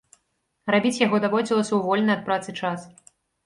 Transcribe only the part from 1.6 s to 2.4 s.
ў вольны ад